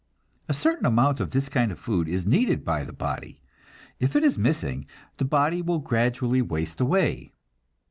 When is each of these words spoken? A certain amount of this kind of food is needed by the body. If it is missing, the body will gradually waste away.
A 0.49 0.53
certain 0.55 0.87
amount 0.87 1.19
of 1.19 1.29
this 1.29 1.47
kind 1.47 1.71
of 1.71 1.77
food 1.77 2.09
is 2.09 2.25
needed 2.25 2.65
by 2.65 2.83
the 2.83 2.91
body. 2.91 3.39
If 3.99 4.15
it 4.15 4.23
is 4.23 4.35
missing, 4.35 4.87
the 5.17 5.25
body 5.25 5.61
will 5.61 5.77
gradually 5.77 6.41
waste 6.41 6.81
away. 6.81 7.33